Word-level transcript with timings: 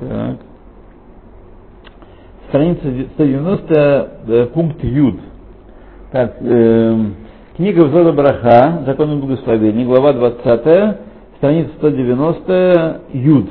Так. 0.00 0.36
Страница 2.48 2.82
190, 3.14 4.10
э, 4.28 4.46
пункт 4.54 4.82
Юд. 4.84 5.16
Так, 6.12 6.36
э, 6.40 6.96
книга 7.56 7.84
Взода 7.84 8.12
Браха, 8.12 8.84
законы 8.86 9.16
благословения, 9.16 9.84
глава 9.84 10.12
20, 10.12 10.98
страница 11.38 11.70
190, 11.78 13.00
Юд. 13.12 13.50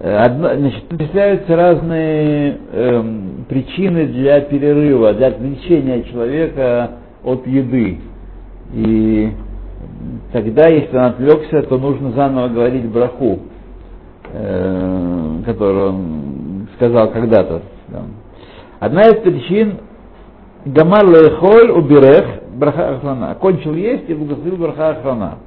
Одна, 0.00 0.56
значит, 0.56 0.86
перечисляются 0.88 1.56
разные 1.56 2.58
э, 2.70 3.02
причины 3.48 4.06
для 4.06 4.40
перерыва, 4.42 5.14
для 5.14 5.28
отвлечения 5.28 6.02
человека 6.02 6.90
от 7.24 7.46
еды. 7.46 7.98
И 8.74 9.30
тогда, 10.32 10.68
если 10.68 10.96
он 10.96 11.04
отвлекся, 11.04 11.62
то 11.62 11.78
нужно 11.78 12.12
заново 12.12 12.48
говорить 12.48 12.84
браху, 12.86 13.38
э, 14.34 15.42
которую 15.46 15.88
он 15.88 16.68
сказал 16.76 17.10
когда-то. 17.10 17.62
Одна 18.80 19.02
из 19.02 19.20
причин 19.22 19.78
Гамар 20.64 21.06
лехоль 21.06 21.70
уберех 21.70 22.42
браха 22.54 22.96
охрана. 22.96 23.30
Окончил 23.32 23.74
есть 23.74 24.08
и 24.08 24.14
благословил 24.14 24.56
браха 24.56 24.90
охрана. 24.90 25.38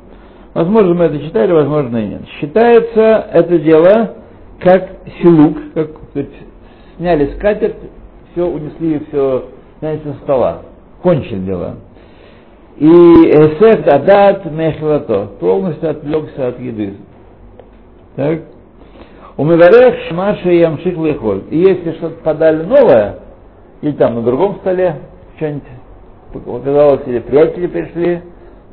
Возможно, 0.53 0.93
мы 0.93 1.05
это 1.05 1.19
читали, 1.19 1.51
возможно 1.51 1.97
и 1.97 2.07
нет. 2.07 2.21
Считается 2.39 3.27
это 3.31 3.59
дело 3.59 4.15
как 4.59 4.89
силук, 5.21 5.57
как 5.73 5.89
сказать, 6.09 6.29
сняли 6.97 7.33
скатерть, 7.35 7.75
все 8.31 8.45
унесли, 8.45 9.03
все 9.07 9.45
сняли 9.79 9.99
со 10.03 10.13
стола. 10.23 10.61
Кончили 11.03 11.39
дело. 11.39 11.75
И 12.77 12.87
эсеф 12.87 13.87
адат 13.87 14.51
мехлато, 14.51 15.29
полностью 15.39 15.89
отвлекся 15.89 16.47
от 16.47 16.59
еды. 16.59 16.95
Так? 18.15 18.41
У 19.37 19.43
Меварех 19.43 20.07
Шмаша 20.09 20.49
и 20.49 20.59
Ямших 20.59 20.97
Лехоль. 20.97 21.43
И 21.51 21.59
если 21.59 21.91
что-то 21.93 22.15
подали 22.23 22.63
новое, 22.63 23.19
или 23.81 23.91
там 23.91 24.15
на 24.15 24.23
другом 24.23 24.55
столе 24.57 24.95
что-нибудь 25.35 25.63
показалось, 26.33 27.01
или 27.05 27.19
приятели 27.19 27.67
пришли, 27.67 28.21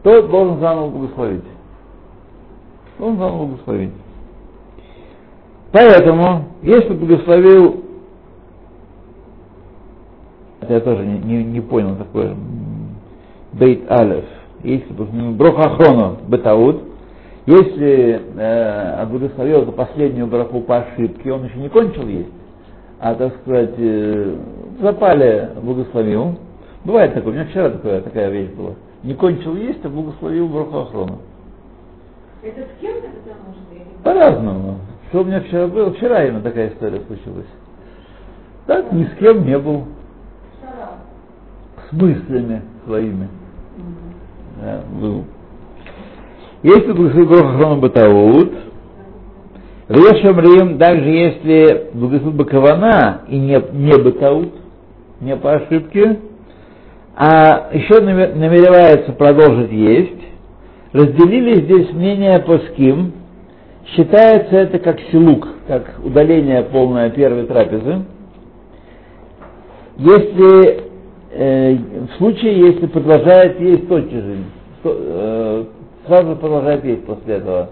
то 0.02 0.22
должен 0.22 0.60
заново 0.60 0.88
благословить. 0.88 1.44
Должен 2.98 3.18
заново 3.18 3.46
благословить. 3.46 3.92
Поэтому, 5.70 6.44
если 6.62 6.94
благословил, 6.94 7.84
я 10.66 10.80
тоже 10.80 11.04
не, 11.04 11.18
не, 11.18 11.44
не 11.44 11.60
понял 11.60 11.96
такое, 11.96 12.34
бейт 13.52 13.90
алев, 13.90 14.24
если 14.62 14.92
брохахрону 14.92 16.16
бетаут, 16.26 16.93
если 17.46 18.22
э, 18.36 19.06
благословил 19.06 19.62
эту 19.62 19.72
последнюю 19.72 20.26
браху 20.26 20.60
по 20.60 20.78
ошибке, 20.78 21.30
он 21.30 21.44
еще 21.44 21.58
не 21.58 21.68
кончил 21.68 22.08
есть, 22.08 22.30
а, 23.00 23.14
так 23.14 23.34
сказать, 23.42 23.74
э, 23.76 24.36
запали 24.80 25.50
благословил. 25.62 26.36
Бывает 26.84 27.12
такое, 27.12 27.32
у 27.32 27.36
меня 27.36 27.46
вчера 27.46 27.70
такая, 27.70 28.00
такая 28.00 28.30
вещь 28.30 28.50
была. 28.52 28.74
Не 29.02 29.14
кончил 29.14 29.56
есть, 29.56 29.84
а 29.84 29.88
благословил 29.90 30.48
браху 30.48 30.78
охрону. 30.78 31.18
Это 32.42 32.60
с 32.60 32.80
кем-то 32.80 33.08
потому 33.08 33.54
что? 33.54 34.02
По-разному. 34.02 34.78
Что 35.08 35.20
у 35.20 35.24
меня 35.24 35.40
вчера 35.40 35.66
было? 35.66 35.92
Вчера 35.92 36.24
именно 36.24 36.40
такая 36.40 36.68
история 36.70 37.00
случилась. 37.06 37.46
Так, 38.66 38.90
ни 38.92 39.04
с 39.04 39.14
кем 39.18 39.44
не 39.44 39.58
был. 39.58 39.84
С 41.88 41.92
мыслями 41.92 42.62
своими. 42.86 43.28
Да, 44.62 44.82
был. 44.98 45.24
Если 46.64 46.92
благословил 46.92 47.46
Охрану 47.46 47.76
Батаут, 47.76 48.52
Рим, 49.90 50.78
также 50.78 51.10
если 51.10 51.90
благословил 51.92 52.38
Бакавана 52.38 53.20
и 53.28 53.38
не, 53.38 53.62
не 53.74 54.02
Батаут, 54.02 54.54
не 55.20 55.36
по 55.36 55.56
ошибке, 55.56 56.20
а 57.16 57.68
еще 57.70 58.00
намеревается 58.00 59.12
продолжить 59.12 59.72
есть, 59.72 60.22
разделили 60.94 61.64
здесь 61.64 61.92
мнение 61.92 62.38
по 62.38 62.56
ским, 62.56 63.12
считается 63.94 64.56
это 64.56 64.78
как 64.78 64.98
силук, 65.12 65.46
как 65.68 65.96
удаление 66.02 66.62
полное 66.62 67.10
первой 67.10 67.44
трапезы. 67.44 68.06
Если 69.98 70.80
э, 71.30 71.76
в 71.76 72.16
случае, 72.16 72.56
если 72.58 72.86
продолжает 72.86 73.60
есть 73.60 73.86
тотчас 73.86 74.22
же, 74.22 74.36
то, 74.82 74.96
э, 74.96 75.64
сразу 76.06 76.36
продолжает 76.36 76.84
есть 76.84 77.04
после 77.04 77.36
этого. 77.36 77.70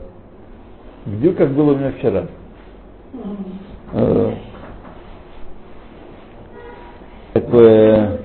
Где 1.06 1.32
как 1.32 1.50
было 1.50 1.72
у 1.72 1.76
меня 1.76 1.92
вчера. 1.92 2.26
Э, 3.92 4.32
такое, 7.34 8.18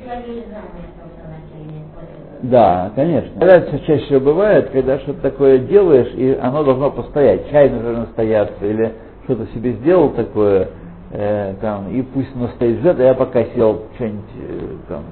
да, 2.42 2.92
конечно. 2.96 3.32
Это 3.40 3.80
чаще 3.80 4.06
всего 4.06 4.20
бывает, 4.20 4.70
когда 4.70 5.00
что-то 5.00 5.22
такое 5.22 5.58
делаешь, 5.58 6.14
и 6.16 6.38
оно 6.40 6.64
должно 6.64 6.92
постоять. 6.92 7.50
Чай 7.50 7.70
нужно 7.70 8.02
настояться, 8.02 8.66
или 8.66 8.94
что-то 9.24 9.48
себе 9.54 9.74
сделал 9.74 10.10
такое, 10.12 10.70
э, 11.12 11.56
там, 11.60 11.92
и 11.92 12.02
пусть 12.04 12.30
оно 12.36 12.48
стоит 12.50 12.80
ждет, 12.80 13.00
а 13.00 13.04
я 13.04 13.14
пока 13.16 13.44
сел 13.56 13.84
что-нибудь 13.96 14.24
э, 14.36 14.60
там, 14.88 15.04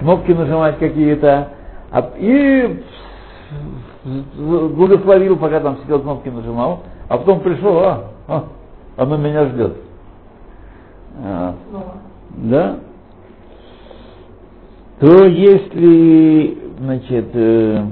кнопки 0.00 0.32
нажимать 0.32 0.78
какие-то, 0.78 1.48
а, 1.90 2.12
и 2.18 2.82
благословил, 4.36 5.36
пока 5.36 5.60
там 5.60 5.78
сидел, 5.82 6.00
кнопки 6.00 6.28
нажимал, 6.28 6.80
а 7.08 7.18
потом 7.18 7.40
пришел, 7.40 7.78
а, 7.78 8.10
а 8.26 8.44
оно 8.96 9.16
меня 9.16 9.46
ждет. 9.46 9.76
А, 11.24 11.54
да? 12.36 12.78
То 15.00 15.24
если, 15.26 16.58
значит, 16.80 17.26
э, 17.32 17.84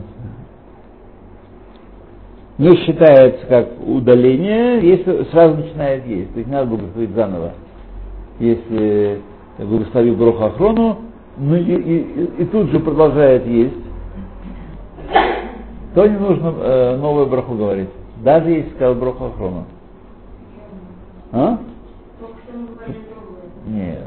не 2.59 2.77
считается 2.77 3.47
как 3.47 3.69
удаление, 3.87 4.81
если 4.89 5.25
сразу 5.31 5.57
начинает 5.57 6.07
есть, 6.07 6.33
то 6.33 6.39
есть 6.39 6.51
надо 6.51 6.67
благословить 6.67 7.11
заново. 7.11 7.53
Если 8.41 9.21
благословил 9.59 10.17
Броха 10.17 10.47
Охрону, 10.47 10.99
ну 11.39 11.55
и, 11.55 11.61
и, 11.63 12.25
и 12.39 12.45
тут 12.47 12.71
же 12.71 12.81
продолжает 12.81 13.47
есть, 13.47 13.86
то 15.97 16.07
не 16.07 16.19
нужно 16.19 16.55
э, 16.59 16.97
новую 16.99 17.27
браху 17.27 17.55
говорить. 17.55 17.89
Даже 18.23 18.51
если 18.51 18.71
сказал 18.75 18.97
браху 18.97 19.25
охрону. 19.25 19.65
А? 21.33 21.59
Нет. 23.67 24.05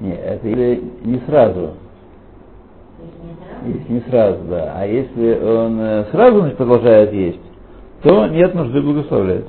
Нет, 0.00 0.18
это 0.20 0.48
или 0.48 0.82
не 1.04 1.20
сразу. 1.26 1.74
Если 3.66 3.92
не 3.92 4.00
сразу, 4.00 4.42
да. 4.50 4.72
А 4.78 4.84
если 4.84 5.38
он 5.40 5.80
э, 5.80 6.06
сразу 6.10 6.40
значит, 6.40 6.56
продолжает 6.56 7.12
есть, 7.12 7.40
то 8.02 8.26
нет 8.26 8.52
нужды 8.52 8.82
благословлять. 8.82 9.44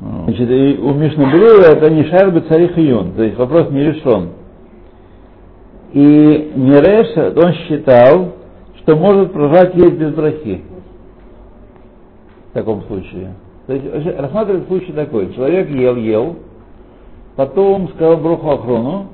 Значит, 0.00 0.50
и 0.50 0.80
у 0.82 0.94
Мишнабрила 0.94 1.62
это 1.62 1.90
не 1.90 2.06
шарбы 2.06 2.40
царих 2.40 2.76
июн, 2.76 3.12
то 3.12 3.22
есть 3.22 3.38
вопрос 3.38 3.70
не 3.70 3.84
решен. 3.84 4.30
И 5.92 6.52
Миреш, 6.54 7.16
он 7.36 7.52
считал, 7.52 8.32
что 8.78 8.96
может 8.96 9.32
продолжать 9.32 9.74
есть 9.74 9.96
без 9.96 10.14
брахи. 10.14 10.62
В 12.50 12.52
таком 12.54 12.82
случае. 12.84 13.34
То 13.66 13.74
есть 13.74 14.18
рассматривать 14.18 14.66
случай 14.66 14.92
такой. 14.92 15.32
Человек 15.34 15.68
ел, 15.70 15.96
ел, 15.96 16.36
потом 17.36 17.88
сказал 17.90 18.16
броху 18.16 18.50
охрону, 18.50 19.06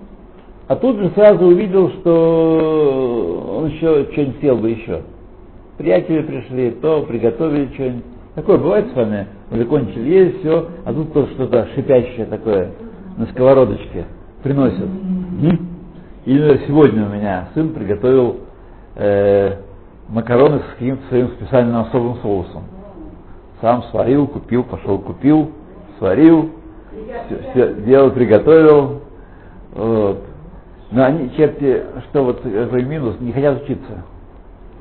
а 0.69 0.77
тут 0.77 0.97
же 0.97 1.11
сразу 1.11 1.47
увидел, 1.47 1.91
что 1.91 3.59
он 3.59 3.67
еще 3.67 4.07
что-нибудь 4.13 4.39
съел 4.41 4.57
бы 4.57 4.71
еще. 4.71 5.03
Приятели 5.79 6.23
пришли, 6.23 6.71
то 6.71 7.03
приготовили 7.03 7.73
что-нибудь. 7.75 8.05
Такое 8.35 8.59
бывает 8.59 8.91
с 8.93 8.95
вами, 8.95 9.27
вы 9.51 9.59
закончили 9.59 10.09
есть, 10.09 10.41
все, 10.41 10.67
а 10.85 10.93
тут 10.93 11.13
то 11.13 11.27
что-то 11.29 11.69
шипящее 11.75 12.27
такое 12.27 12.71
на 13.17 13.27
сковородочке 13.27 14.07
приносят. 14.43 14.89
Или 16.27 16.67
сегодня 16.67 17.07
у 17.07 17.09
меня 17.09 17.49
сын 17.55 17.73
приготовил 17.73 18.41
э, 18.97 19.59
макароны 20.09 20.59
с 20.59 20.73
каким-то 20.73 21.07
своим 21.09 21.29
специальным 21.29 21.77
особым 21.83 22.17
соусом. 22.17 22.65
Сам 23.61 23.85
сварил, 23.85 24.27
купил, 24.27 24.65
пошел 24.65 24.99
купил, 24.99 25.53
сварил, 25.99 26.51
все, 27.27 27.39
все 27.51 27.75
делал, 27.75 28.11
приготовил. 28.11 29.03
Вот. 29.73 30.25
Но 30.91 31.05
они, 31.05 31.31
черти, 31.37 31.85
что 32.11 32.25
вот 32.25 32.41
какой 32.41 32.83
минус, 32.83 33.21
не 33.21 33.31
хотят 33.31 33.63
учиться. 33.63 34.03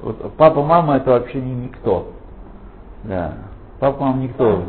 Вот 0.02 0.34
папа, 0.38 0.64
мама 0.64 0.98
это 0.98 1.12
вообще 1.12 1.40
не 1.40 1.54
никто. 1.54 2.08
Да. 3.04 3.34
Папа, 3.80 4.04
мама 4.04 4.24
никто. 4.24 4.64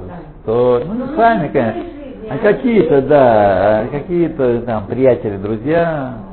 То, 0.44 0.82
ну, 0.87 0.94
не 0.94 1.17
сами, 1.17 1.49
конечно. 1.49 1.84
А 2.28 2.37
какие-то, 2.37 3.00
да, 3.00 3.87
какие-то 3.90 4.61
там 4.62 4.87
приятели, 4.87 5.37
друзья, 5.38 6.25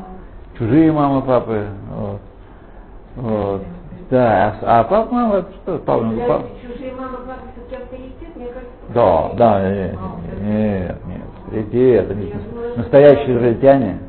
чужие 0.63 0.91
мамы, 0.91 1.21
папы. 1.21 1.65
Вот. 1.89 2.19
Вот. 3.15 3.61
Да, 4.09 4.55
а, 4.61 4.79
а 4.79 4.83
папа, 4.83 5.13
мама, 5.13 5.35
это 5.37 5.51
что, 5.63 5.77
папа, 5.79 6.03
ну, 6.03 6.27
папа. 6.27 6.45
Чужие 6.61 6.93
мама, 6.93 7.17
папа 7.25 7.41
кем-то 7.69 7.95
едят, 7.95 8.35
мне 8.35 8.47
кажется. 8.47 8.73
Да, 8.93 9.31
да, 9.35 9.69
нет, 9.69 9.97
нет, 10.41 10.97
нет, 11.07 11.65
эти, 11.65 11.93
это 11.95 12.13
не 12.13 12.33
настоящие 12.75 13.37
израильтяне. 13.37 13.99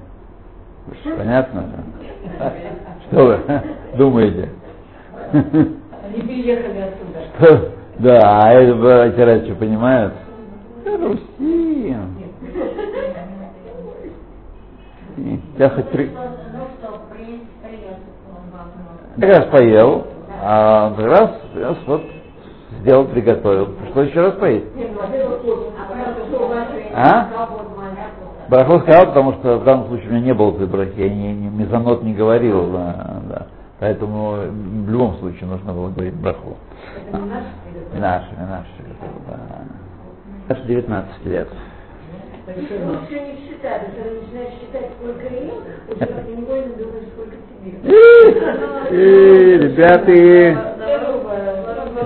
Понятно? 1.16 1.64
Что 3.06 3.24
вы 3.24 3.40
думаете? 3.96 4.50
Они 5.32 6.20
приехали 6.22 6.80
оттуда. 6.80 7.20
Что? 7.38 7.70
Да, 7.98 8.42
а 8.42 8.52
это 8.52 8.74
братья 8.74 9.44
что 9.44 9.54
понимают? 9.54 10.14
Да, 10.84 10.96
Руси. 10.98 11.96
Я 15.56 15.70
хоть 15.70 15.90
три... 15.92 16.10
Я 19.16 19.28
как 19.28 19.36
раз 19.38 19.46
поел, 19.50 20.06
а 20.42 20.92
как 20.94 21.06
раз, 21.06 21.30
раз 21.54 21.76
вот 21.86 22.02
сделал, 22.80 23.04
приготовил. 23.06 23.66
Пришлось 23.66 24.08
еще 24.08 24.20
раз 24.22 24.34
поесть. 24.34 24.66
А? 26.94 27.48
Бараху 28.48 28.80
сказал, 28.80 29.06
потому 29.06 29.32
что 29.34 29.58
в 29.58 29.64
данном 29.64 29.86
случае 29.86 30.08
у 30.08 30.12
меня 30.12 30.24
не 30.26 30.34
было 30.34 30.50
брахи, 30.50 31.00
я 31.00 31.08
не, 31.08 31.32
не, 31.32 31.48
мезонот 31.48 32.02
не 32.02 32.12
говорил, 32.12 32.70
да, 32.72 33.20
да. 33.28 33.46
Поэтому 33.80 34.32
в 34.32 34.90
любом 34.90 35.16
случае 35.18 35.46
нужно 35.48 35.72
было 35.72 35.88
говорить 35.90 36.14
браху. 36.14 36.56
Наши, 37.12 38.34
наши, 38.36 38.68
да. 39.28 39.40
Аж 40.48 40.60
19 40.66 41.26
лет. 41.26 41.48
Лучше 42.46 43.20
не 43.20 43.36
считать, 43.48 43.82
когда 43.96 44.10
начинаешь 44.20 44.54
считать, 44.60 44.90
сколько 44.98 45.24
ел, 45.32 45.62
уже 45.88 46.06
невольно 46.36 46.74
думаешь, 46.76 47.08
сколько 47.14 47.36
тебе. 47.48 47.72
Ребята, 49.58 50.12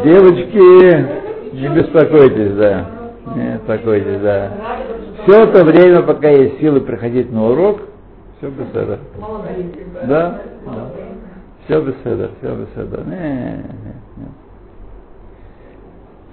девочки, 0.05 0.67
не 1.55 1.69
беспокойтесь, 1.75 2.55
да. 2.55 2.87
Не 3.35 3.57
беспокойтесь, 3.57 4.21
да. 4.21 4.53
Все 5.25 5.43
это 5.43 5.65
время, 5.65 6.03
пока 6.03 6.29
есть 6.29 6.61
силы 6.61 6.83
приходить 6.83 7.33
на 7.33 7.49
урок, 7.51 7.81
все 8.39 8.49
без 8.51 8.69
этого. 8.69 8.99
Да? 10.07 10.41
да. 10.65 10.91
Все 11.65 11.81
без 11.81 11.95
этого, 12.05 12.31
все 12.39 12.55
без 12.55 12.69
этого. 12.77 13.05
Не, 13.07 13.65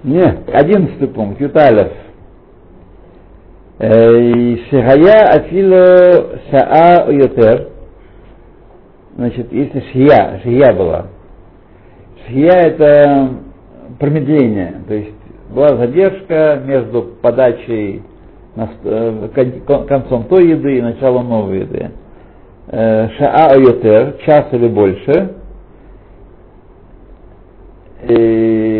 не, 0.04 0.12
не. 0.12 0.18
Не, 0.18 0.38
одиннадцатый 0.52 1.08
пункт, 1.08 1.40
Юталев. 1.40 2.05
Шихая 3.78 5.18
афило 5.34 6.38
шаа 6.50 7.12
йотер. 7.12 7.68
Значит, 9.16 9.52
если 9.52 9.80
шия, 9.92 10.40
шия 10.42 10.72
была. 10.72 11.06
Шия 12.26 12.52
это 12.52 13.28
промедление, 13.98 14.82
то 14.88 14.94
есть 14.94 15.14
была 15.50 15.76
задержка 15.76 16.60
между 16.64 17.02
подачей 17.20 18.02
концом 19.86 20.24
той 20.24 20.48
еды 20.48 20.78
и 20.78 20.82
началом 20.82 21.28
новой 21.28 21.60
еды. 21.60 21.90
Шаа 22.70 23.58
йотер, 23.58 24.14
час 24.24 24.46
или 24.52 24.68
больше. 24.68 25.34
И 28.08 28.75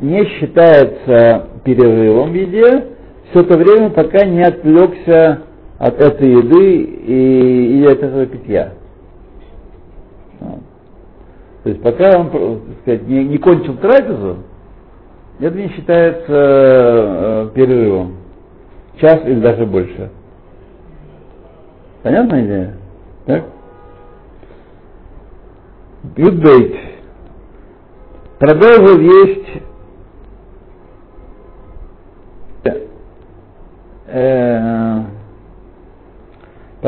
не 0.00 0.24
считается 0.24 1.48
перерывом 1.64 2.32
в 2.32 2.34
еде 2.34 2.86
все 3.30 3.42
то 3.44 3.56
время, 3.56 3.90
пока 3.90 4.24
не 4.24 4.42
отвлекся 4.42 5.42
от 5.78 6.00
этой 6.00 6.30
еды 6.30 6.82
и, 6.82 7.76
или 7.76 7.86
от 7.86 8.02
этого 8.02 8.26
питья. 8.26 8.74
То 11.62 11.68
есть 11.68 11.82
пока 11.82 12.18
он 12.18 12.30
так 12.30 12.80
сказать, 12.82 13.06
не, 13.06 13.24
не 13.24 13.38
кончил 13.38 13.76
трапезу, 13.76 14.38
это 15.38 15.56
не 15.56 15.68
считается 15.68 16.24
э, 16.28 17.50
перерывом. 17.54 18.16
Час 18.98 19.20
или 19.24 19.40
даже 19.40 19.66
больше. 19.66 20.10
Понятная 22.02 22.44
идея? 22.44 22.76
Так? 23.26 23.44
Юдбейт. 26.16 26.76
Продолжил 28.38 28.98
есть 29.00 29.62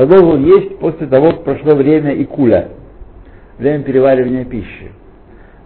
а 0.03 0.07
должен 0.07 0.45
есть 0.45 0.79
после 0.79 1.07
того, 1.07 1.33
как 1.33 1.45
прошло 1.45 1.75
время 1.75 2.13
и 2.13 2.25
куля 2.25 2.69
время 3.59 3.85
переваривания 3.85 4.45
пищи. 4.45 4.91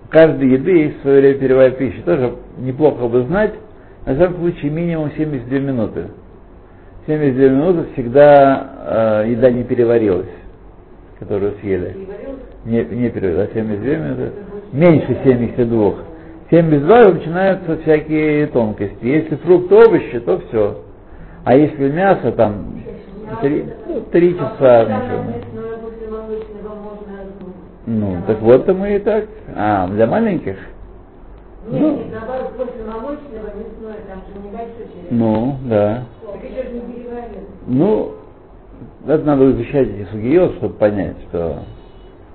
У 0.05 0.09
каждой 0.09 0.49
еды 0.49 0.71
есть 0.71 1.01
свое 1.03 1.21
время 1.21 1.39
переваривания 1.39 1.79
пищи. 1.79 2.03
Тоже 2.03 2.35
неплохо 2.59 3.09
бы 3.09 3.23
знать, 3.25 3.55
на 4.05 4.17
самом 4.17 4.37
случае 4.37 4.71
минимум 4.71 5.11
72 5.17 5.59
минуты. 5.59 6.05
72 7.07 7.49
минуты 7.49 7.93
всегда 7.93 9.23
э, 9.25 9.31
еда 9.31 9.51
не 9.51 9.65
переварилась, 9.65 10.27
которую 11.19 11.55
съели. 11.61 11.97
Не, 12.65 12.85
не 12.85 13.11
переварилась, 13.11 13.51
а 13.51 13.55
72 13.55 13.95
минуты. 13.95 14.33
Меньше 14.73 15.19
72. 15.25 15.95
72 16.51 17.13
начинаются 17.13 17.79
всякие 17.79 18.47
тонкости. 18.49 19.05
Если 19.05 19.37
фрукты, 19.37 19.75
овощи, 19.75 20.21
то 20.21 20.41
все. 20.49 20.83
А 21.45 21.57
если 21.57 21.91
мясо, 21.91 22.33
там, 22.33 22.83
3, 23.41 23.65
Три 24.13 24.37
часа. 24.37 24.87
Ну, 27.87 28.17
так 28.27 28.41
вот-то 28.41 28.75
мы 28.75 28.97
и 28.97 28.99
так. 28.99 29.27
А, 29.55 29.87
для 29.89 30.07
маленьких? 30.07 30.57
Нет, 31.69 31.81
ну. 31.81 32.01
наоборот, 32.13 32.53
после 32.57 32.85
молочного 32.85 33.47
мясное, 33.57 33.97
там 34.09 34.23
же 34.27 34.39
небольшой 34.41 34.87
череп. 34.93 35.11
Ну, 35.11 35.57
да. 35.65 36.05
Так 36.33 36.45
еще 36.45 36.63
же 36.63 36.75
не 36.75 36.81
переварил. 36.81 37.41
Ну, 37.67 38.13
это 39.07 39.25
надо 39.25 39.51
изучать 39.53 39.89
эти 39.89 40.09
сугио, 40.11 40.51
чтобы 40.55 40.75
понять, 40.75 41.17
что... 41.29 41.61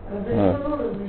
Ну, 0.09 0.45
вот. 0.45 0.56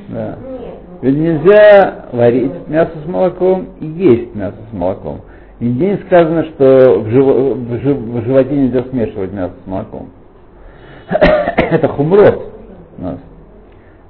Да. 0.08 0.38
Ну, 0.40 0.58
Ведь 1.02 1.16
ну, 1.16 1.22
нельзя 1.22 2.06
варить 2.12 2.68
мясо 2.68 2.92
с 3.04 3.08
молоком 3.08 3.68
и 3.80 3.86
есть 3.86 4.34
мясо 4.34 4.56
с 4.70 4.72
молоком. 4.72 5.22
Нигде 5.58 5.90
не 5.90 5.96
сказано, 6.06 6.44
что 6.44 7.00
в, 7.00 7.08
жив... 7.08 7.96
в 7.96 8.24
животе 8.24 8.54
нельзя 8.54 8.84
смешивать 8.84 9.32
мясо 9.32 9.54
с 9.64 9.66
молоком. 9.68 10.10
Это 11.56 11.88
хумрот 11.88 12.52
у 12.98 13.02
нас. 13.02 13.18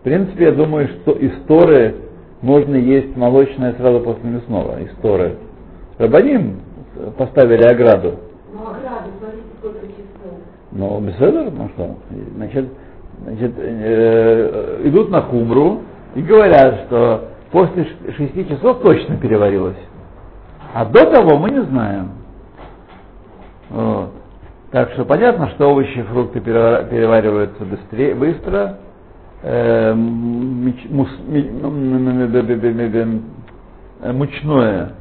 В 0.00 0.04
принципе, 0.04 0.46
я 0.46 0.52
думаю, 0.52 0.88
что 0.88 1.12
из 1.12 1.32
Торы 1.46 1.94
можно 2.40 2.74
есть 2.74 3.16
молочное 3.16 3.74
сразу 3.74 4.00
после 4.00 4.30
мясного, 4.30 4.80
из 4.80 4.90
Торы. 5.00 5.36
Рабаним 5.98 6.60
поставили 7.16 7.62
ограду. 7.62 8.14
Ну, 8.52 8.62
ограду, 8.62 9.10
смотрите, 9.18 9.46
сколько 9.58 9.86
часов. 9.86 10.38
Ну, 10.72 11.00
беседа, 11.00 11.50
ну 11.50 11.68
что, 11.74 11.96
значит, 12.36 12.68
значит 13.24 13.52
э, 13.58 14.80
идут 14.84 15.10
на 15.10 15.22
хумру 15.22 15.82
и 16.14 16.22
говорят, 16.22 16.86
что 16.86 17.28
после 17.52 17.86
шести 18.16 18.48
часов 18.48 18.80
точно 18.80 19.16
переварилось. 19.18 19.76
А 20.74 20.84
до 20.84 21.04
того 21.06 21.38
мы 21.38 21.50
не 21.50 21.62
знаем. 21.62 22.10
Вот. 23.70 24.10
Так 24.72 24.90
что 24.92 25.04
понятно, 25.04 25.50
что 25.50 25.70
овощи 25.70 25.98
и 25.98 26.02
фрукты 26.02 26.40
перевариваются 26.40 27.62
быстрее, 27.62 28.14
быстро, 28.14 28.78
э, 29.42 29.92
мучное 34.12 34.92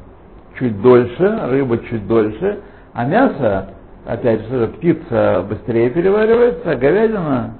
чуть 0.58 0.82
дольше, 0.82 1.40
рыба 1.48 1.78
чуть 1.88 2.06
дольше, 2.06 2.60
а 2.92 3.06
мясо, 3.06 3.70
опять 4.04 4.46
же, 4.46 4.66
птица 4.76 5.42
быстрее 5.48 5.88
переваривается, 5.88 6.70
а 6.70 6.76
говядина 6.76 7.54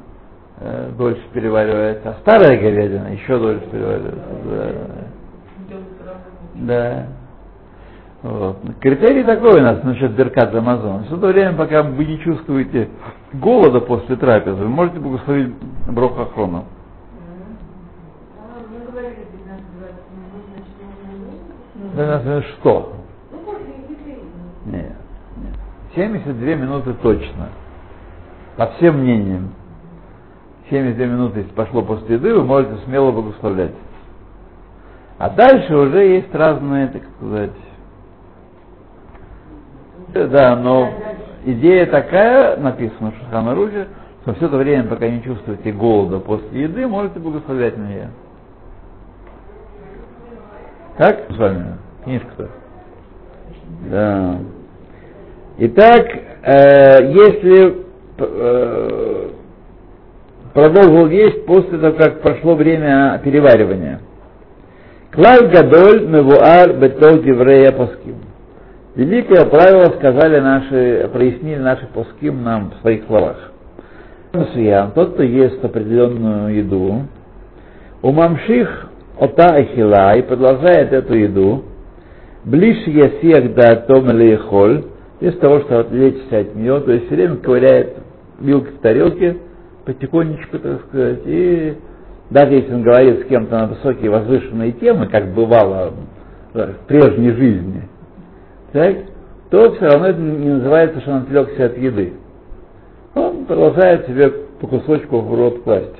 э, 0.61 0.90
дольше 0.99 1.23
переваривается, 1.33 2.11
а 2.11 2.14
старая 2.21 2.61
говядина 2.61 3.09
еще 3.09 3.38
дольше 3.38 3.64
переваривается. 3.71 4.21
Да. 4.45 4.73
да. 6.57 7.07
Вот. 8.23 8.59
Критерий 8.81 9.25
такой 9.25 9.61
у 9.61 9.62
нас 9.62 9.83
насчет 9.83 10.12
Беркат 10.12 10.55
Амазон. 10.55 11.05
Все 11.05 11.17
то 11.17 11.26
время, 11.26 11.55
пока 11.55 11.83
вы 11.83 12.05
не 12.05 12.21
чувствуете 12.21 12.88
голода 13.33 13.81
после 13.81 14.14
трапезы, 14.14 14.62
вы 14.62 14.69
можете 14.69 15.00
благословить 15.00 15.52
Брохахрону. 15.88 16.64
Да, 21.97 22.43
что? 22.43 22.93
Нет, 24.67 24.93
нет. 25.37 25.55
72 25.95 26.55
минуты 26.55 26.95
точно. 26.95 27.49
По 28.57 28.69
всем 28.69 29.00
мнениям. 29.00 29.52
72 30.71 31.07
минуты, 31.07 31.41
если 31.41 31.52
пошло 31.52 31.83
после 31.83 32.14
еды, 32.14 32.33
вы 32.35 32.45
можете 32.45 32.76
смело 32.85 33.11
благословлять. 33.11 33.75
А 35.19 35.29
дальше 35.29 35.76
уже 35.76 35.99
есть 36.07 36.35
разные, 36.35 36.87
так 36.87 37.02
сказать, 37.17 37.50
да, 40.12 40.57
но 40.57 40.90
идея 41.45 41.87
такая, 41.87 42.57
написана 42.57 43.12
в 43.12 43.16
Шаханарузе, 43.16 43.88
то 44.25 44.35
все 44.35 44.47
это 44.47 44.57
время, 44.57 44.85
пока 44.85 45.09
не 45.09 45.23
чувствуете 45.23 45.73
голода 45.73 46.19
после 46.21 46.62
еды, 46.62 46.87
можете 46.87 47.19
благословлять 47.19 47.76
на 47.76 47.83
нее. 47.83 48.11
Так 50.97 51.26
с 51.31 51.37
вами? 51.37 51.78
Книжка-то. 52.04 52.49
Да. 53.90 54.38
Итак, 55.59 56.07
э, 56.42 57.12
если 57.12 57.85
э, 58.19 59.31
продолжил 60.52 61.09
есть 61.09 61.47
после 61.47 61.78
того, 61.78 61.97
как 61.97 62.21
прошло 62.21 62.54
время 62.54 63.21
переваривания. 63.25 64.00
Клаль 65.11 65.49
гадоль 65.49 66.07
мевуар 66.07 66.75
бетол 66.75 67.23
еврея 67.23 67.73
паским. 67.73 68.16
Великое 68.95 69.47
правило 69.47 69.87
сказали 69.97 70.39
наши, 70.41 71.09
прояснили 71.11 71.59
наши 71.59 71.87
паским 71.87 72.43
нам 72.43 72.73
в 72.73 72.81
своих 72.83 73.05
словах. 73.07 73.53
Тот, 74.33 75.15
кто 75.15 75.23
ест 75.23 75.65
определенную 75.65 76.55
еду, 76.55 77.03
у 78.03 78.13
мамших 78.13 78.89
ота 79.19 79.55
ахила 79.55 80.15
и 80.17 80.23
продолжает 80.23 80.93
эту 80.93 81.15
еду, 81.15 81.65
ближе 82.45 82.91
ясиях 82.91 83.55
да 83.55 83.77
том 83.77 84.11
или 84.11 84.37
холь, 84.37 84.85
без 85.21 85.39
того, 85.39 85.61
чтобы 85.61 85.81
отвлечься 85.81 86.39
от 86.41 86.55
нее, 86.55 86.81
то 86.81 86.93
есть 86.93 87.07
все 87.07 87.15
время 87.15 87.37
ковыряет 87.37 87.97
вилкой 88.41 88.73
в 88.73 88.79
тарелке, 88.81 89.37
потихонечку, 89.87 90.59
так 90.59 90.83
сказать, 90.89 91.21
и 91.25 91.77
даже 92.29 92.55
если 92.55 92.75
он 92.75 92.83
говорит 92.83 93.21
с 93.21 93.25
кем-то 93.29 93.57
на 93.57 93.67
высокие 93.69 94.11
возвышенные 94.11 94.73
темы, 94.73 95.07
как 95.07 95.33
бывало 95.33 95.93
в 96.53 96.73
прежней 96.87 97.31
жизни, 97.31 97.89
так, 98.73 98.97
то 99.50 99.73
все 99.73 99.85
равно 99.85 100.09
это 100.09 100.21
не 100.21 100.49
называется, 100.49 101.00
что 101.00 101.11
он 101.12 101.17
отвлекся 101.19 101.67
от 101.67 101.76
еды. 101.79 102.14
Он 103.14 103.45
продолжает 103.45 104.07
себе 104.07 104.31
по 104.61 104.67
кусочку 104.67 105.21
в 105.21 105.35
рот 105.35 105.62
класть. 105.62 105.97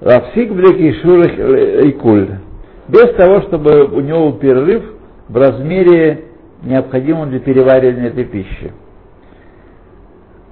Рафсик 0.00 0.52
блеки 0.52 0.92
шурах 1.00 1.32
и 1.84 1.92
куль. 1.92 2.28
Без 2.88 3.14
того, 3.14 3.40
чтобы 3.42 3.86
у 3.86 4.00
него 4.00 4.30
был 4.30 4.38
перерыв 4.38 4.84
в 5.28 5.36
размере 5.36 6.24
необходимом 6.62 7.30
для 7.30 7.40
переваривания 7.40 8.08
этой 8.08 8.24
пищи. 8.24 8.72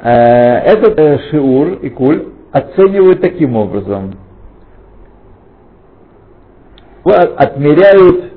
Э, 0.02 0.10
этот 0.10 0.98
э, 0.98 1.18
шиур 1.30 1.74
и 1.82 1.90
куль 1.90 2.28
оценивают 2.50 3.20
таким 3.20 3.56
образом. 3.56 4.14
Отмеряют 7.04 8.32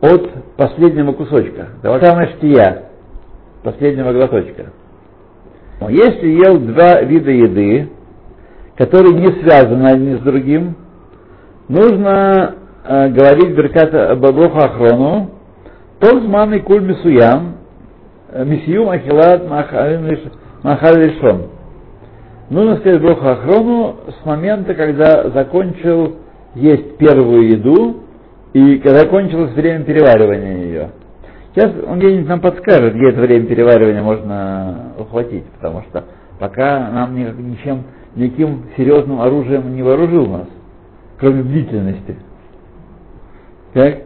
от 0.00 0.30
последнего 0.58 1.12
кусочка, 1.12 1.68
самого 1.82 2.26
штия, 2.36 2.88
последнего 3.62 4.12
глоточка. 4.12 4.72
Если 5.88 6.30
ел 6.30 6.58
два 6.58 7.00
вида 7.02 7.30
еды, 7.30 7.88
которые 8.76 9.14
не 9.14 9.40
связаны 9.40 9.86
одни 9.86 10.16
с 10.16 10.20
другим, 10.20 10.74
нужно 11.68 12.56
э, 12.84 13.08
говорить 13.08 13.54
Беркат 13.54 14.18
Бабруха 14.18 14.64
Ахрону, 14.64 15.30
Толзман 16.00 16.52
и 16.54 16.58
Куль 16.58 16.82
Мисуям, 16.82 17.58
э, 18.32 18.44
Мисиюм 18.44 18.90
Ахилат 18.90 19.48
Махаль 19.48 21.04
Решон. 21.04 21.50
Нужно 22.50 22.78
сказать 22.78 23.00
Броху 23.00 23.28
Ахрону 23.28 23.96
с 24.20 24.26
момента, 24.26 24.74
когда 24.74 25.30
закончил 25.30 26.16
есть 26.56 26.96
первую 26.96 27.48
еду 27.48 28.07
и 28.52 28.78
когда 28.78 29.00
закончилось 29.00 29.52
время 29.52 29.84
переваривания 29.84 30.64
ее. 30.64 30.90
Сейчас 31.54 31.72
он 31.86 31.98
где-нибудь 31.98 32.28
нам 32.28 32.40
подскажет, 32.40 32.94
где 32.94 33.08
это 33.08 33.20
время 33.20 33.46
переваривания 33.46 34.02
можно 34.02 34.92
ухватить, 34.98 35.44
потому 35.52 35.82
что 35.88 36.04
пока 36.38 36.90
нам 36.90 37.14
ничем, 37.14 37.84
никаким 38.14 38.64
серьезным 38.76 39.20
оружием 39.20 39.74
не 39.74 39.82
вооружил 39.82 40.26
нас, 40.26 40.46
кроме 41.18 41.42
бдительности. 41.42 42.16
Так? 43.72 44.02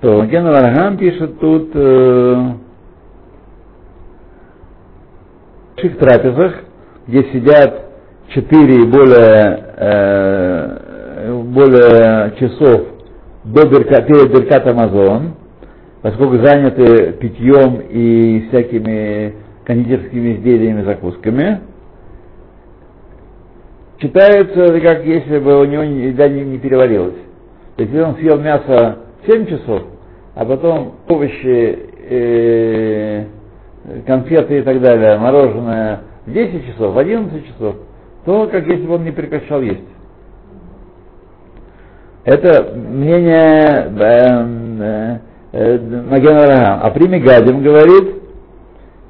То 0.00 0.24
Ген 0.26 0.44
Варгам 0.44 0.96
пишет 0.96 1.40
тут 1.40 1.70
э, 1.74 2.52
в 5.82 5.96
трапезах, 5.98 6.54
где 7.06 7.24
сидят 7.32 7.87
четыре 8.28 8.82
и 8.82 8.86
более, 8.86 9.64
э, 9.76 11.42
более 11.44 12.32
часов 12.38 12.86
до 13.44 13.66
Берка, 13.68 14.02
перед 14.02 14.30
Беркат 14.30 14.66
Амазон, 14.66 15.34
поскольку 16.02 16.36
заняты 16.38 17.12
питьем 17.12 17.80
и 17.90 18.48
всякими 18.48 19.34
кондитерскими 19.64 20.36
изделиями, 20.36 20.82
закусками, 20.82 21.60
считается, 24.00 24.80
как 24.80 25.04
если 25.04 25.38
бы 25.38 25.60
у 25.60 25.64
него 25.64 25.82
еда 25.82 26.28
не, 26.28 26.42
не 26.42 26.58
переварилась. 26.58 27.16
То 27.76 27.82
есть, 27.82 27.94
он 27.94 28.16
съел 28.16 28.38
мясо 28.38 28.98
7 29.26 29.46
часов, 29.46 29.82
а 30.34 30.44
потом 30.44 30.94
овощи, 31.08 31.78
э, 32.10 33.24
конфеты 34.06 34.58
и 34.58 34.62
так 34.62 34.80
далее, 34.80 35.18
мороженое 35.18 36.00
в 36.26 36.32
10 36.32 36.66
часов, 36.66 36.94
в 36.94 36.98
11 36.98 37.46
часов, 37.46 37.76
то 38.28 38.46
как 38.46 38.66
если 38.66 38.86
бы 38.86 38.96
он 38.96 39.04
не 39.04 39.10
прекращал 39.10 39.62
есть. 39.62 39.88
Это 42.24 42.74
мнение 42.74 43.90
э, 43.98 45.18
э, 45.52 45.78
Магена 46.10 46.46
Рахам. 46.46 46.80
А 46.82 46.90
при 46.90 47.08
Мегадим 47.08 47.62
говорит, 47.62 48.22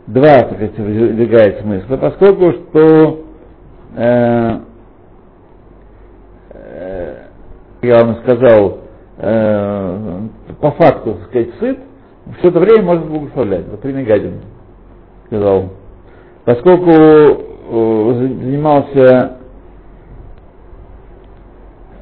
два, 0.06 0.42
так 0.42 0.52
сказать, 0.52 0.78
выдвигает 0.78 1.62
смысла, 1.62 1.96
поскольку 1.96 2.52
что 2.52 3.24
э, 3.96 4.58
э, 6.50 7.14
я 7.82 8.04
вам 8.04 8.18
сказал, 8.22 8.78
э, 9.16 10.20
по 10.60 10.70
факту, 10.70 11.14
так 11.14 11.28
сказать, 11.30 11.48
сыт, 11.58 11.78
все 12.38 12.50
это 12.50 12.60
время 12.60 12.84
может 12.84 13.04
благословлять. 13.08 13.66
Вот 13.68 13.80
при 13.80 13.90
Мегадим 13.94 14.34
сказал. 15.26 15.70
Поскольку 16.44 17.57
занимался 17.70 19.38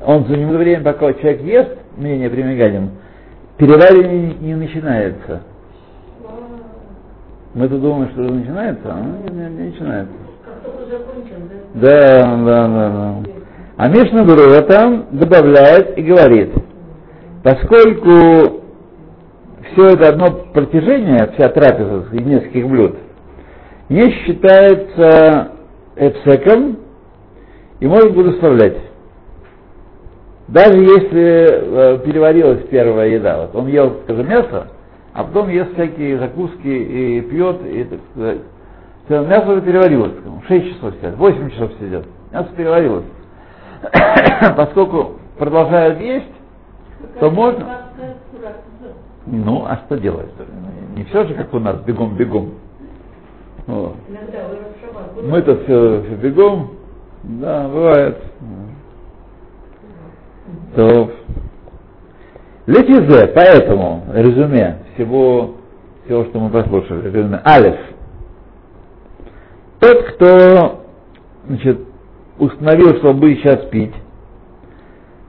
он 0.06 0.25
занимает 0.26 0.58
время, 0.58 0.85
пока 0.85 1.12
человек 1.14 1.42
ест, 1.42 1.78
мнение 1.96 2.30
примеганин, 2.30 2.90
переваривание 3.58 4.35
не, 4.40 4.54
начинается. 4.54 5.42
Мы-то 7.54 7.76
думаем, 7.78 8.11
что 8.11 8.20
начинается, 8.20 8.85
а 8.85 9.00
не, 9.00 9.35
не, 9.35 9.70
начинается. 9.70 10.12
Да, 11.75 12.23
да, 12.23 12.68
да, 12.68 12.90
да. 12.90 13.14
А 13.78 13.88
Мишна 13.88 14.23
Брура 14.23 14.62
там 14.62 15.06
добавляет 15.11 15.99
и 15.99 16.02
говорит, 16.02 16.52
поскольку 17.42 18.62
все 19.73 19.87
это 19.88 20.11
одно 20.11 20.26
протяжение, 20.54 21.32
вся 21.35 21.49
трапеза 21.49 22.06
из 22.12 22.25
нескольких 22.25 22.68
блюд, 22.68 22.96
не 23.88 24.04
считается 24.04 25.55
эпсеком 25.96 26.78
и 27.80 27.86
может 27.86 28.14
благословлять. 28.14 28.78
Даже 30.48 30.78
если 30.78 31.94
э, 31.94 31.98
переварилась 32.04 32.66
первая 32.70 33.08
еда, 33.08 33.42
вот 33.42 33.54
он 33.54 33.66
ел, 33.66 33.96
скажем, 34.04 34.28
мясо, 34.28 34.68
а 35.12 35.24
потом 35.24 35.48
ест 35.48 35.72
всякие 35.72 36.18
закуски 36.18 36.66
и 36.66 37.20
пьет, 37.22 37.66
и 37.66 37.84
так 37.84 38.00
сказать. 38.12 38.38
Мясо 39.08 39.52
уже 39.52 39.62
переварилось, 39.62 40.12
6 40.46 40.74
часов 40.74 40.94
сидят, 40.94 41.16
8 41.16 41.50
часов 41.50 41.70
сидят, 41.80 42.04
мясо 42.32 42.48
переварилось. 42.56 43.04
Поскольку 44.56 45.12
продолжают 45.38 46.00
есть, 46.00 46.32
то 47.20 47.30
можно... 47.30 47.66
Ну, 49.26 49.64
а 49.66 49.80
что 49.86 49.98
делать? 49.98 50.28
Не 50.94 51.04
все 51.04 51.24
же, 51.24 51.34
как 51.34 51.52
у 51.54 51.58
нас, 51.58 51.80
бегом-бегом. 51.80 52.52
Вот. 53.66 53.96
Мы-то 55.23 55.56
все, 55.64 56.02
все 56.02 56.14
бегом, 56.16 56.70
да, 57.25 57.68
бывает. 57.68 58.18
То 60.76 61.11
Летизе, 62.66 63.28
поэтому, 63.28 64.04
резюме 64.12 64.78
всего, 64.94 65.54
всего, 66.04 66.25
что 66.25 66.40
мы 66.40 66.50
послушали, 66.50 67.11
резюме, 67.11 67.40
Алиф. 67.44 67.76
Тот, 69.80 70.02
кто 70.04 70.82
значит, 71.46 71.80
установил, 72.38 72.96
что 72.96 73.14
будет 73.14 73.38
сейчас 73.38 73.64
пить, 73.66 73.94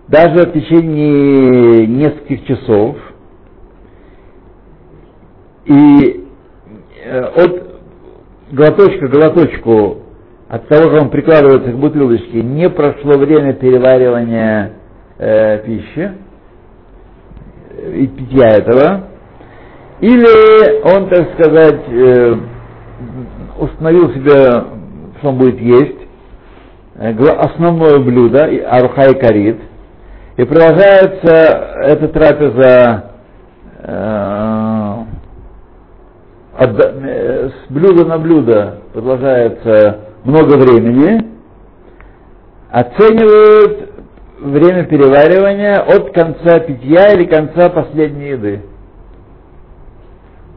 даже 0.08 0.48
в 0.48 0.53
течение 0.53 1.86
нескольких 1.86 2.46
часов, 2.46 2.98
и 5.65 6.25
э, 7.03 7.20
от 7.20 7.66
глоточка 8.51 9.08
к 9.08 9.12
глоточку, 9.12 9.98
от 10.50 10.68
того, 10.68 10.89
как 10.89 11.01
он 11.04 11.10
прикладывается 11.10 11.72
к 11.72 11.77
бутылочке, 11.77 12.42
не 12.42 12.70
прошло 12.70 13.13
время 13.18 13.54
переваривания 13.54 14.74
э, 15.18 15.60
пищи 15.60 16.12
и 17.94 18.08
питья 18.08 18.50
этого, 18.50 19.08
Или 20.00 20.82
он, 20.84 21.10
так 21.10 21.27
сказать, 21.34 21.82
э, 21.89 22.36
установил 23.60 24.12
себе, 24.13 24.36
что 25.18 25.30
он 25.30 25.38
будет 25.39 25.60
есть, 25.60 25.98
э, 26.96 27.13
основное 27.13 27.98
блюдо, 28.00 28.48
аруха 28.70 29.10
и 29.10 29.20
карит, 29.20 29.58
и 30.38 30.44
продолжается 30.44 31.34
эта 31.82 32.08
трапеза 32.10 33.12
э, 33.80 34.87
отда- 36.58 36.92
э, 36.94 37.50
с 37.50 37.72
блюда 37.72 38.06
на 38.06 38.18
блюдо 38.18 38.82
продолжается 38.94 40.00
много 40.24 40.58
времени, 40.58 41.26
оценивают 42.72 43.90
время 44.40 44.86
переваривания 44.86 45.80
от 45.82 46.14
конца 46.14 46.60
питья 46.60 47.14
или 47.14 47.26
конца 47.26 47.70
последней 47.70 48.30
еды. 48.30 48.62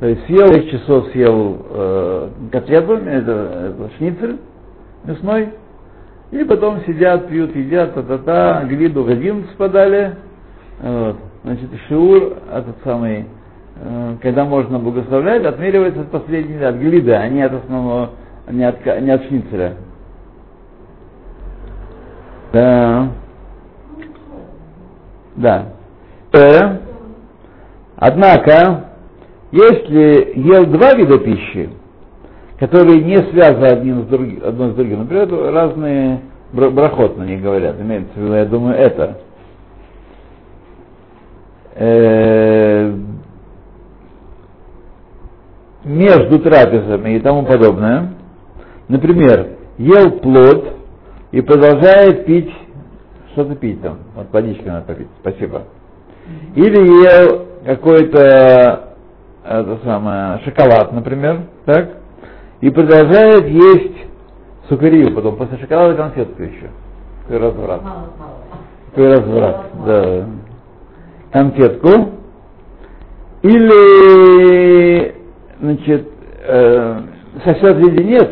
То 0.00 0.07
есть 0.07 0.25
съел 0.26 0.47
6 0.52 0.71
часов 0.71 1.09
съел 1.12 1.59
э, 1.71 2.28
котлету, 2.50 2.95
это, 2.95 3.75
это 3.76 3.90
шницель 3.99 4.38
мясной, 5.04 5.50
и 6.30 6.45
потом 6.45 6.80
сидят, 6.87 7.28
пьют, 7.28 7.54
едят, 7.54 7.95
та-та-та, 7.95 8.64
глиду 8.64 9.04
в 9.04 9.09
11 9.09 9.57
подали, 9.57 10.14
вот. 10.83 11.16
Значит, 11.42 11.71
шиур, 11.88 12.35
этот 12.52 12.76
самый, 12.85 13.26
когда 14.20 14.44
можно 14.44 14.78
благословлять, 14.78 15.44
отмеривается 15.44 16.02
от 16.02 16.10
последней, 16.10 16.62
от 16.62 16.76
глида, 16.76 17.18
а 17.18 17.28
не 17.28 17.42
от 17.42 17.52
основного, 17.54 18.10
не 18.50 18.64
от, 18.64 18.84
не 18.84 19.10
от 19.10 19.25
шницеля. 19.25 19.76
Да. 22.52 23.08
Да. 25.37 25.66
Э, 26.32 26.78
однако, 27.96 28.90
если 29.52 30.32
ел 30.37 30.66
два 30.66 30.94
вида 30.94 31.18
пищи, 31.18 31.70
которые 32.58 33.02
не 33.02 33.16
связаны 33.30 33.66
одним 33.66 34.02
с 34.02 34.06
другим, 34.06 34.42
одно 34.44 34.70
с 34.70 34.75
другим, 34.75 34.99
например, 35.00 35.28
разные 35.52 36.20
бра- 36.52 36.70
брахот 36.70 37.16
на 37.16 37.22
них 37.22 37.40
говорят, 37.40 37.80
имеется 37.80 38.12
в 38.14 38.18
виду, 38.18 38.34
я 38.34 38.44
думаю, 38.44 38.76
это. 38.76 39.18
Между 45.84 46.38
трапезами 46.40 47.16
и 47.16 47.20
тому 47.20 47.44
подобное. 47.44 48.14
Например, 48.88 49.49
ел 49.78 50.18
плод 50.18 50.76
и 51.32 51.40
продолжает 51.40 52.26
пить, 52.26 52.52
что-то 53.32 53.54
пить 53.54 53.80
там, 53.80 53.99
вот 54.14 54.26
водички 54.32 54.66
надо 54.66 54.87
попить, 54.87 55.08
спасибо. 55.20 55.62
Или 56.54 56.80
ел 57.04 57.46
какой-то 57.64 58.90
это 59.44 59.78
самое, 59.84 60.40
шоколад, 60.44 60.92
например, 60.92 61.42
так, 61.64 61.90
и 62.60 62.70
продолжает 62.70 63.46
есть 63.46 63.96
сухарию 64.68 65.14
потом, 65.14 65.37
после 65.37 65.58
шоколада 65.58 65.96
конфетку 65.96 66.42
еще. 66.42 66.68
Какой 67.22 67.38
разврат. 67.38 67.82
Какой 68.90 69.16
разврат, 69.16 69.66
да. 69.87 70.26
Конфетку. 71.32 72.10
Или, 73.42 75.14
значит, 75.60 76.08
э, 76.46 77.00
сосет 77.44 77.76
леденец 77.76 78.28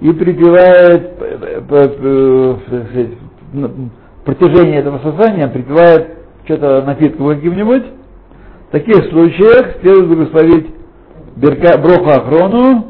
и 0.00 0.12
припевает 0.12 1.16
п- 1.16 1.38
п- 1.68 1.88
п- 1.88 2.56
так 2.70 2.88
сказать, 2.88 3.10
на 3.52 3.70
протяжении 4.24 4.78
этого 4.78 4.98
сосания 4.98 5.48
припевает 5.48 6.08
что-то 6.44 6.82
напитком 6.82 7.28
каким-нибудь. 7.28 7.84
В 8.68 8.72
таких 8.72 9.04
случаях 9.10 9.76
следует 9.80 10.08
благословить 10.08 10.66
берка, 11.36 11.78
броху 11.78 12.10
охрону 12.10 12.86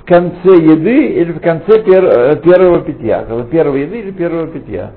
в 0.00 0.04
конце 0.04 0.56
еды 0.56 1.06
или 1.06 1.32
в 1.32 1.40
конце 1.40 1.80
пер- 1.82 2.04
э, 2.06 2.36
первого 2.42 2.80
питья. 2.82 3.24
Первой 3.50 3.82
еды 3.82 4.00
или 4.00 4.10
первого 4.10 4.48
питья. 4.48 4.92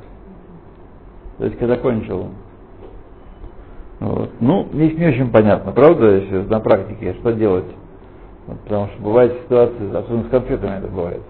То 1.38 1.45
есть, 1.45 1.57
когда 1.57 1.77
кончил. 1.77 2.29
Вот. 4.03 4.31
Ну, 4.42 4.68
здесь 4.74 4.98
не 4.98 5.07
очень 5.07 5.31
понятно, 5.31 5.72
правда, 5.72 6.18
если 6.18 6.39
на 6.39 6.59
практике, 6.59 7.13
что 7.22 7.31
делать. 7.31 7.72
Вот, 8.48 8.59
потому 8.59 8.87
что 8.87 9.01
бывают 9.01 9.33
ситуации, 9.46 9.96
особенно 9.96 10.24
с 10.25 10.29
конфетами 10.29 10.77
это 10.79 10.87
бывает, 10.89 11.22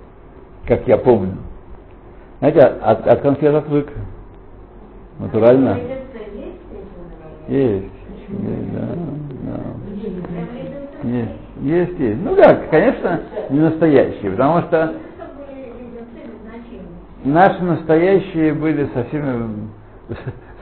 как 0.65 0.87
я 0.87 0.97
помню. 0.97 1.37
Знаете, 2.39 2.61
от, 2.61 3.07
от 3.07 3.21
конфет 3.21 3.53
отвык. 3.53 3.89
Натурально. 5.19 5.77
Есть. 7.47 7.83
Есть, 8.27 8.73
да, 8.73 8.87
да. 9.43 9.59
Есть, 11.07 11.31
есть, 11.61 11.99
есть. 11.99 12.23
Ну 12.23 12.35
как, 12.35 12.71
конечно, 12.71 13.21
не 13.51 13.59
настоящие, 13.59 14.31
потому 14.31 14.61
что 14.61 14.93
наши 17.23 17.63
настоящие 17.63 18.55
были 18.55 18.89
со 18.95 19.03
всеми, 19.03 19.69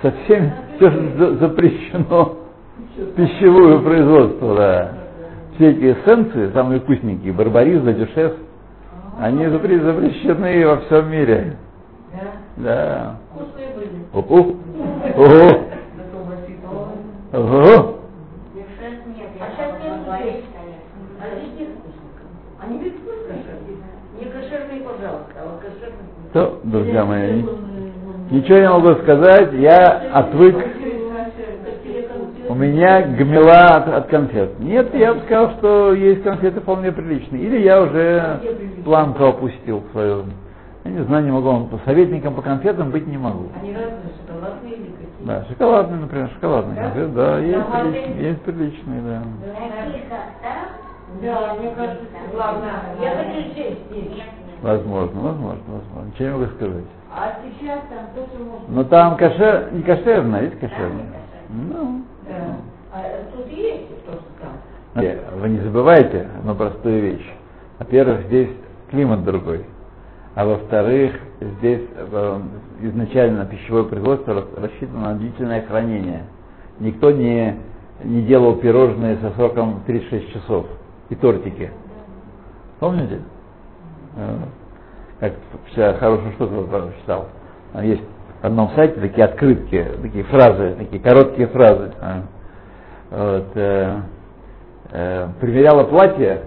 со 0.02 0.12
всеми, 0.12 0.54
все 0.76 1.36
запрещено 1.38 2.38
пищевое 3.16 3.80
производство, 3.80 4.56
да. 4.56 4.92
Все 5.56 5.72
эти 5.72 5.94
эссенции, 5.94 6.52
самые 6.54 6.80
вкусненькие, 6.82 7.34
барбарис, 7.34 7.82
дюшес, 7.82 8.34
они 9.20 9.46
запре- 9.46 9.84
запрещены 9.84 10.66
во 10.68 10.78
всем 10.78 11.12
мире. 11.12 11.58
Да. 12.58 13.18
Вкусные 13.34 13.70
были. 13.76 14.06
Ого. 14.14 14.56
Ого. 15.18 15.62
Ого. 17.34 17.98
А 20.12 20.14
А 21.22 21.28
здесь 21.38 21.54
нет 21.60 21.70
вкусников. 21.70 22.28
Они 22.60 22.78
ведь 22.80 22.96
вкусные. 22.96 23.44
Не 24.20 24.26
кошерные, 24.26 24.82
пожалуйста, 24.82 25.34
а 25.40 25.46
вот 25.46 25.62
кошерные. 25.62 26.12
То, 26.34 26.60
друзья 26.64 27.06
мои, 27.06 27.44
ничего 28.32 28.58
не 28.58 28.70
могу 28.70 29.02
сказать, 29.02 29.54
я 29.54 30.12
отвык, 30.14 30.56
у 32.50 32.54
меня 32.54 33.02
гмела 33.04 33.78
от, 33.78 33.88
от 33.88 34.08
конфет. 34.08 34.60
Нет, 34.60 34.94
я 34.94 35.14
бы 35.14 35.22
сказал, 35.22 35.52
что 35.58 35.94
есть 35.94 36.22
конфеты 36.24 36.60
вполне 36.60 36.92
приличные. 36.92 37.44
Или 37.44 37.62
я 37.62 37.82
уже 37.82 38.42
планку 38.84 39.24
опустил 39.24 39.84
свою. 39.92 40.26
Я 40.84 40.92
не 40.92 41.04
знаю, 41.06 41.24
не 41.24 41.32
могу, 41.32 41.48
вам 41.50 41.70
советником 41.86 42.34
по 42.34 42.42
конфетам 42.42 42.90
быть 42.90 43.08
не 43.08 43.18
могу. 43.18 43.50
Они 43.62 43.72
разные, 43.74 44.02
шоколадные 44.20 44.74
или 44.74 44.92
какие? 44.92 45.28
Да, 45.28 45.46
шоколадные, 45.48 46.02
например, 46.02 46.30
шоколадные 46.34 46.76
Да? 46.76 46.82
конфеты, 46.84 47.08
да, 47.14 47.40
есть, 47.40 47.68
приличные, 47.68 48.28
есть 48.28 48.42
приличные, 48.42 49.02
да. 49.02 49.22
Да, 51.22 51.54
мне 51.60 51.72
кажется, 51.76 52.06
главное. 52.34 52.72
Я 53.00 53.10
хочу 53.12 53.56
честь 53.56 53.82
есть. 53.92 54.24
Возможно, 54.62 55.22
возможно, 55.22 55.64
возможно. 55.68 56.08
Ничего 56.08 56.28
не 56.28 56.34
могу 56.34 56.52
сказать. 56.56 56.86
А 57.14 57.34
сейчас 57.44 57.82
там 57.90 58.06
то, 58.16 58.26
что 58.30 58.44
можно. 58.44 58.68
Но 58.70 58.84
там 58.86 59.18
кошер, 59.18 59.70
не 59.74 59.84
кошерное, 59.84 60.44
есть 60.44 60.60
кошерное. 60.60 61.06
Ну, 61.50 62.02
Да. 62.28 62.56
А 62.94 63.04
тут 63.36 63.48
есть 63.52 64.06
то, 64.06 64.14
что 64.14 64.24
там. 64.42 65.04
Э, 65.04 65.20
Вы 65.40 65.50
не 65.50 65.60
забывайте 65.60 66.28
одну 66.40 66.56
простую 66.56 67.02
вещь. 67.02 67.34
Во-первых, 67.80 68.26
здесь 68.28 68.50
климат 68.90 69.24
другой. 69.24 69.66
А 70.36 70.46
во-вторых, 70.46 71.14
здесь 71.42 71.82
э, 71.96 72.40
изначально 72.82 73.46
пищевое 73.46 73.84
производство 73.84 74.34
рас- 74.36 74.54
рассчитано 74.58 75.12
на 75.12 75.16
длительное 75.16 75.62
хранение. 75.66 76.24
Никто 76.80 77.12
не, 77.12 77.58
не 78.04 78.22
делал 78.24 78.56
пирожные 78.56 79.18
со 79.18 79.32
сроком 79.32 79.82
36 79.86 80.32
часов 80.34 80.66
и 81.10 81.16
тортики. 81.16 81.72
Помните? 82.80 83.20
Э, 84.16 84.38
Как 85.22 85.34
вчера 85.68 85.94
хорошую 85.94 86.32
штуку 86.32 86.64
прочитал. 86.64 87.28
Там 87.74 87.84
Есть 87.84 88.02
в 88.42 88.46
одном 88.46 88.72
сайте 88.72 89.00
такие 89.00 89.26
открытки, 89.26 89.86
такие 90.02 90.24
фразы, 90.24 90.76
такие 90.80 91.00
короткие 91.00 91.48
фразы. 91.48 91.92
А. 92.02 92.24
Вот, 93.12 93.52
э, 93.54 94.02
э, 94.94 95.28
примеряла 95.40 95.84
платье, 95.84 96.46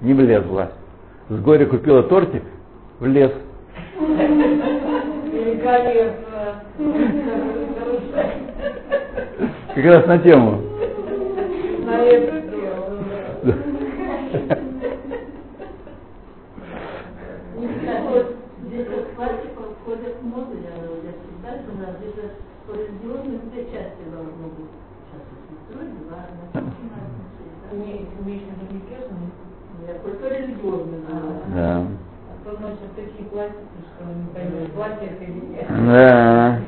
не 0.00 0.14
влезла. 0.14 0.70
С 1.28 1.38
горя 1.38 1.66
купила 1.66 2.02
тортик, 2.04 2.44
влез. 2.98 3.30
Как 9.74 9.84
раз 9.84 10.06
на 10.06 10.18
тему. 10.20 10.62
На 11.84 11.98
это 11.98 12.40
дело. 12.40 13.54
Вот 18.14 18.36
здесь 18.66 18.86
вот 18.88 19.08
пластик 19.16 19.50
входит 19.84 20.16
в 20.20 20.24
моду, 20.24 20.56
я, 20.62 20.70
я 20.70 21.12
считаю, 21.20 21.62
что 21.62 21.76
нас 21.78 21.96
где-то 22.00 22.30
по 22.66 22.72
религиозным 22.72 23.50
две 23.50 23.64
части 23.64 24.02
должно 24.10 24.46
быть. 24.56 24.72
Сейчас 25.10 25.22
вроде 25.68 25.90
два, 26.08 26.20
Не, 27.78 28.06
имеешь 28.22 28.42
в 28.42 28.50
виду 28.50 28.64
религиозный? 28.70 29.30
Я 29.86 29.94
только 30.02 30.28
религиозный 30.28 30.98
знаю. 31.08 31.24
Да. 31.54 31.86
А 32.30 32.44
то 32.44 32.50
носят 32.60 32.90
такие 32.96 33.28
пластики, 33.28 33.78
что 33.94 34.04
не 34.04 34.26
поймешь, 34.32 34.70
платье 34.74 35.08
это 35.08 35.24
или 35.24 35.40
нет. 35.52 35.66
Да. 35.68 36.60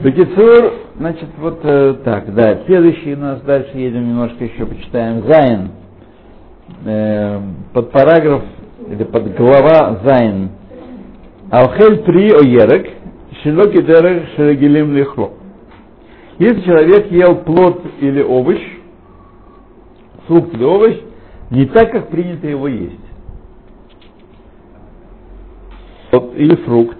Бекицур, 0.00 0.72
Значит, 1.02 1.30
вот 1.38 1.60
э, 1.64 1.94
так, 2.04 2.32
да. 2.34 2.60
Следующий 2.66 3.14
у 3.14 3.18
нас 3.18 3.40
дальше 3.40 3.76
едем 3.76 4.08
немножко 4.08 4.44
еще 4.44 4.66
почитаем. 4.66 5.24
Зайн. 5.26 5.70
Э, 6.84 7.40
под 7.72 7.90
параграф 7.90 8.42
или 8.88 9.02
под 9.04 9.34
глава 9.34 10.00
Зайн. 10.04 10.50
Алхель 11.50 12.02
при 12.04 12.30
оерек, 12.30 12.88
шилоки 13.42 13.82
дерех 13.82 14.28
шерегелим 14.36 14.94
лихло. 14.94 15.30
Если 16.38 16.60
человек 16.62 17.10
ел 17.10 17.36
плод 17.36 17.82
или 18.00 18.22
овощ, 18.22 18.60
фрукт 20.26 20.54
или 20.54 20.64
овощ, 20.64 20.96
не 21.50 21.66
так, 21.66 21.90
как 21.92 22.08
принято 22.08 22.46
его 22.46 22.68
есть. 22.68 22.98
Вот, 26.10 26.34
или 26.36 26.54
фрукт, 26.56 26.98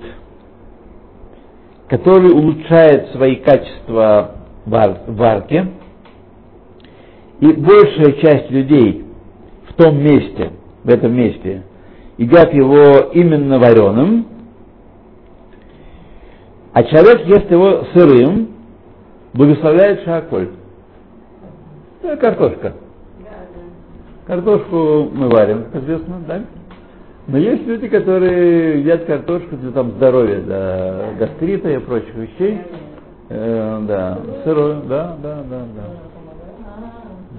который 1.89 2.33
улучшает 2.33 3.11
свои 3.13 3.37
качества 3.37 4.37
вар, 4.67 5.01
варки, 5.07 5.67
и 7.41 7.53
большая 7.53 8.13
часть 8.21 8.51
людей 8.51 9.05
в 9.69 9.75
том 9.75 9.99
месте, 10.03 10.53
в 10.85 10.89
этом 10.89 11.15
месте, 11.15 11.65
едят 12.17 12.53
его 12.55 13.11
именно 13.13 13.59
вареным, 13.59 14.27
а 16.73 16.85
человек 16.85 17.27
ест 17.27 17.51
его 17.51 17.85
сырым, 17.93 18.52
благословляет 19.35 20.03
шаколь. 20.05 20.49
Это 22.03 22.17
картошка. 22.17 22.73
Картошку 24.27 25.11
мы 25.13 25.29
варим, 25.29 25.65
известно, 25.75 26.21
да? 26.27 26.43
Но 27.27 27.39
есть 27.39 27.67
люди, 27.67 27.89
которые 27.89 28.81
едят 28.81 29.05
картошку 29.05 29.57
для 29.57 29.71
там, 29.71 29.93
здоровья, 29.93 30.41
для 30.41 31.05
гастрита 31.19 31.71
и 31.71 31.79
прочих 31.79 32.15
вещей. 32.15 32.61
Э, 33.29 33.81
да, 33.87 34.19
сырую, 34.45 34.83
да, 34.89 35.17
да, 35.23 35.43
да, 35.49 35.63
да. 35.77 35.83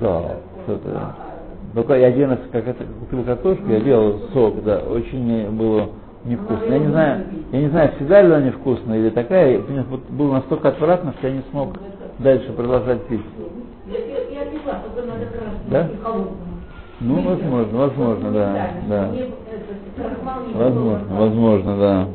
Да, 0.02 0.36
что-то. 0.64 1.16
Только 1.74 1.96
я 1.96 2.08
один 2.08 2.32
раз, 2.32 2.40
как 2.52 2.68
это, 2.68 2.84
купил 3.00 3.24
картошку, 3.24 3.68
я 3.68 3.80
делал 3.80 4.22
сок, 4.34 4.64
да, 4.64 4.80
очень 4.90 5.52
было 5.52 5.90
невкусно. 6.26 6.66
Я 6.66 6.80
не 6.80 6.88
знаю, 6.88 7.26
я 7.52 7.60
не 7.60 7.70
знаю, 7.70 7.92
всегда 7.96 8.22
ли 8.22 8.28
она 8.28 8.42
невкусная 8.46 9.00
или 9.00 9.10
такая, 9.10 9.60
мне 9.60 9.84
вот 9.90 10.02
было 10.10 10.34
настолько 10.34 10.70
отвратно, 10.70 11.14
что 11.18 11.28
я 11.28 11.34
не 11.34 11.44
смог 11.52 11.78
дальше 12.20 12.52
продолжать 12.54 13.02
пить. 13.08 13.22
Да? 15.70 15.90
Ну, 17.00 17.22
возможно, 17.22 17.78
возможно, 17.78 18.32
да, 18.32 18.70
да. 18.88 19.12
Возможно, 20.54 21.16
возможно, 21.16 21.78
да. 21.78 22.08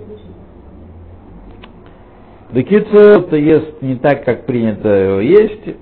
Декица 2.52 3.20
это 3.20 3.36
ест 3.36 3.82
не 3.82 3.96
так, 3.96 4.24
как 4.24 4.46
принято 4.46 4.88
его 4.88 5.20
есть, 5.20 5.76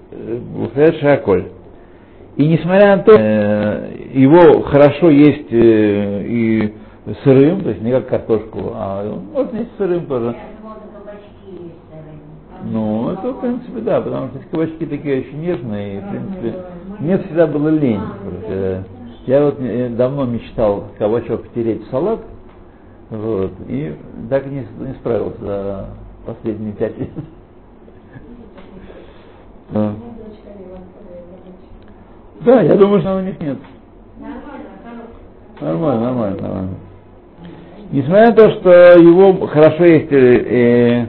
Бухет 0.57 0.97
Шаколь. 0.97 1.45
И 2.37 2.47
несмотря 2.47 2.97
на 2.97 3.03
то, 3.03 3.13
э, 3.17 3.91
его 4.15 4.63
хорошо 4.63 5.09
есть 5.09 5.51
э, 5.53 6.25
и 6.27 6.75
сырым, 7.23 7.63
то 7.63 7.71
есть 7.71 7.83
не 7.83 7.93
как 7.93 8.09
картошку, 8.09 8.73
а 8.75 9.05
можно 9.33 9.59
есть 9.59 9.77
сырым 9.77 10.07
тоже. 10.07 10.37
Ну, 12.65 13.11
это, 13.11 13.33
в 13.33 13.41
принципе, 13.41 13.81
да, 13.81 14.01
потому 14.01 14.29
что 14.29 14.41
кабачки 14.51 14.87
такие 14.87 15.21
очень 15.21 15.41
нежные, 15.41 15.99
и, 15.99 16.01
в 16.01 16.09
принципе, 16.11 16.55
мне 16.99 17.19
всегда 17.19 17.47
было 17.47 17.69
лень. 17.69 18.01
Я 19.27 19.45
вот 19.45 19.97
давно 19.97 20.25
мечтал 20.25 20.89
кабачок 20.99 21.45
втереть 21.47 21.87
в 21.87 21.91
салат, 21.91 22.21
вот, 23.11 23.53
и 23.69 23.95
так 24.29 24.47
не, 24.47 24.67
не 24.81 24.95
справился 24.95 25.41
за 25.41 25.87
последние 26.27 26.73
пять 26.73 26.99
лет. 26.99 27.11
Да. 29.71 29.93
да, 32.41 32.61
я 32.63 32.77
думаю, 32.77 33.01
что 33.01 33.17
у 33.17 33.21
них 33.21 33.39
нет. 33.41 33.59
Нормально, 35.61 36.01
нормально, 36.01 36.43
нормально. 36.43 36.75
Несмотря 37.93 38.27
на 38.27 38.33
то, 38.33 38.51
что 38.51 38.71
его 39.01 39.47
хорошо 39.47 39.85
есть 39.85 40.13
э, 40.13 40.17
э, 40.17 41.07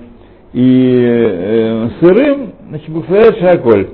и 0.54 1.04
э, 1.06 1.90
сырым, 2.00 2.54
значит, 2.70 2.90
бухферет 2.90 3.38
шаколь. 3.40 3.90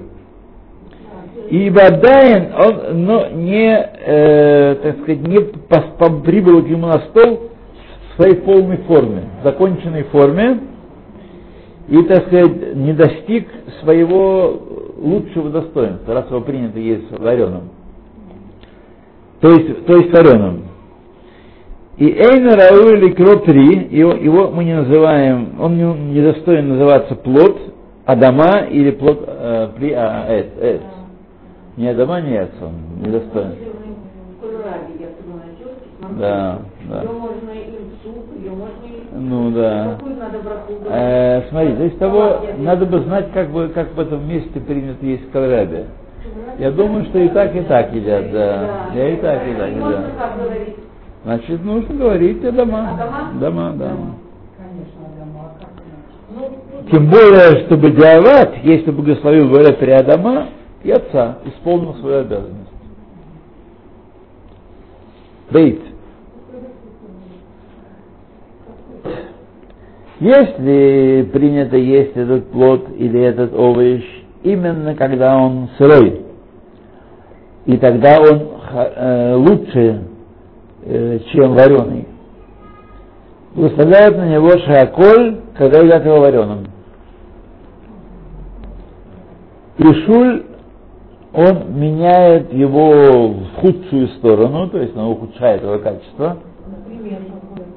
И 1.50 1.70
Бадайн, 1.70 2.52
он 2.56 3.06
но 3.06 3.28
не, 3.30 3.74
э, 3.74 4.76
так 4.82 4.98
сказать, 5.02 5.28
не 5.28 5.40
прибыл 6.24 6.64
к 6.64 6.68
ему 6.68 6.88
на 6.88 7.00
стол 7.10 7.52
в 8.12 8.16
своей 8.16 8.36
полной 8.36 8.78
форме, 8.78 9.24
законченной 9.44 10.04
форме, 10.04 10.60
и, 11.88 12.02
так 12.04 12.28
сказать, 12.28 12.76
не 12.76 12.94
достиг 12.94 13.48
своего 13.82 14.60
лучшего 14.98 15.50
достоинства, 15.50 16.14
раз 16.14 16.30
его 16.30 16.42
принято 16.42 16.80
есть 16.80 17.12
вареным. 17.12 17.70
То 19.42 19.50
есть, 19.52 19.86
то 19.86 19.98
есть 19.98 20.12
вареным. 20.14 20.73
И 21.98 22.06
Эйна 22.06 22.56
Раули 22.56 23.12
Кро 23.12 23.36
3, 23.36 23.90
его, 23.92 24.14
его 24.14 24.50
мы 24.50 24.64
не 24.64 24.76
называем, 24.76 25.56
он 25.60 25.78
не, 25.78 25.84
не 26.14 26.22
достоин 26.22 26.70
называться 26.70 27.16
плод 27.16 27.74
Адама 28.06 28.66
или 28.70 28.92
плод 28.92 29.24
э, 29.28 29.70
при 29.78 29.92
а, 29.94 30.26
эт, 30.28 30.58
эт. 30.60 30.82
Не 31.78 31.90
Адама, 31.90 32.20
не 32.22 32.36
Эц, 32.36 32.50
он 32.62 32.74
не 33.00 33.12
достоин. 33.12 33.54
Да, 36.20 36.60
да. 36.90 37.04
Ну 39.16 39.52
да. 39.52 39.98
Э, 40.90 41.44
смотрите, 41.50 41.78
то 41.78 41.84
есть 41.84 42.00
того, 42.00 42.40
надо 42.58 42.88
бы 42.88 43.02
знать, 43.02 43.32
как 43.34 43.50
бы, 43.52 43.70
как 43.70 43.94
в 43.94 44.00
этом 44.00 44.28
месте 44.28 44.60
принято 44.60 45.06
есть 45.06 45.30
кальраби. 45.32 45.86
Я 46.58 46.72
думаю, 46.72 47.06
что 47.06 47.20
и 47.20 47.30
так, 47.30 47.56
и 47.56 47.62
так 47.62 47.94
едят, 47.94 48.32
да. 48.32 48.90
Я 48.96 49.10
и 49.10 49.16
так, 49.18 49.48
и 49.48 49.54
так 49.54 49.70
едят. 49.70 50.83
Значит, 51.24 51.64
нужно 51.64 51.96
говорить 51.96 52.44
о 52.44 52.52
дома. 52.52 53.32
Дома, 53.40 53.74
да. 53.78 53.92
Тем 56.92 57.10
более, 57.10 57.66
чтобы 57.66 57.92
диават, 57.92 58.56
если 58.64 58.92
благословил 58.92 59.48
говоря 59.48 59.74
при 59.74 59.92
Адама, 59.92 60.50
и 60.84 60.92
отца 60.92 61.38
исполнил 61.46 61.96
свою 61.96 62.22
обязанность. 62.22 62.70
Бейт. 65.50 65.82
Если 70.20 71.30
принято 71.32 71.78
есть 71.78 72.16
этот 72.16 72.50
плод 72.52 72.88
или 72.98 73.20
этот 73.22 73.54
овощ 73.54 74.04
именно 74.44 74.94
когда 74.96 75.38
он 75.38 75.70
сырой, 75.78 76.22
и 77.66 77.78
тогда 77.78 78.20
он 78.20 78.50
э, 78.74 79.36
лучше 79.36 80.02
э, 80.86 81.20
чем 81.32 81.54
вареный. 81.54 82.08
Выставляют 83.56 84.18
на 84.18 84.28
него 84.28 84.50
шаколь, 84.60 85.40
когда 85.58 85.80
едят 85.80 86.06
его 86.06 86.20
вареным. 86.20 86.68
И 89.78 89.94
шуль, 90.06 90.44
он 91.34 91.80
меняет 91.80 92.54
его 92.54 93.30
в 93.30 93.56
худшую 93.56 94.08
сторону, 94.20 94.70
то 94.70 94.78
есть 94.80 94.96
он 94.96 95.12
ухудшает 95.12 95.64
его 95.64 95.80
качество. 95.80 96.38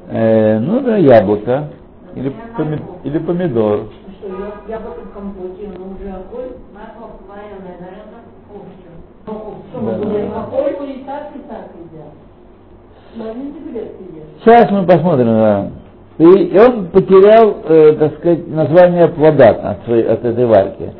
Э, 0.09 0.59
ну 0.59 0.81
да, 0.81 0.97
яблоко 0.97 1.71
или, 2.15 2.33
помид, 2.57 2.81
или 3.05 3.19
помидор. 3.19 3.89
Яблоко 4.69 5.01
в 5.01 5.13
компоте, 5.15 5.71
оно 5.75 5.95
уже 5.95 6.11
огонь, 6.11 6.53
масло 6.75 7.11
вареное, 7.29 7.77
наверное, 7.81 8.23
овощи. 8.53 8.87
Да. 9.75 10.87
и 10.87 11.05
так, 11.05 11.31
и 11.35 11.39
так 11.49 11.71
едят. 11.75 12.13
Сейчас 14.45 14.71
мы 14.71 14.85
посмотрим, 14.85 15.27
да. 15.27 15.71
И, 16.19 16.59
он 16.59 16.87
потерял, 16.89 17.57
э, 17.65 17.93
так 17.99 18.15
сказать, 18.19 18.49
название 18.49 19.09
плода 19.09 19.51
от, 19.51 19.85
своей, 19.85 20.05
от 20.05 20.25
этой 20.25 20.47
варки. 20.47 20.91